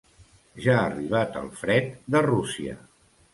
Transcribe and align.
Ja 0.63 0.77
ha 0.77 0.85
arribat 0.91 1.37
el 1.43 1.51
fred 1.59 1.93
de 2.17 2.23
Rússia. 2.29 2.75